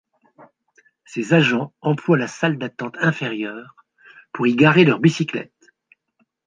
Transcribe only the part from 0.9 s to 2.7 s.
Ses agents emploient la salle